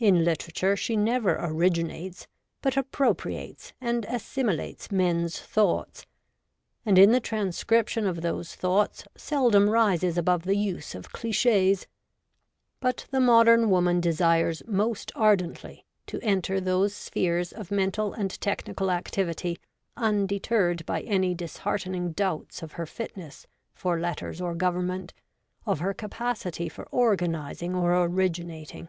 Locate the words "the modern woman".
13.12-14.00